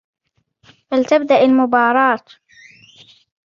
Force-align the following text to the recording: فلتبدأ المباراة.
فلتبدأ 0.91 1.41
المباراة. 1.41 2.19